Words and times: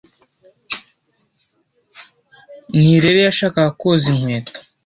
Nirere 2.79 3.19
yashakaga 3.27 3.71
koza 3.79 4.05
inkweto. 4.13 4.59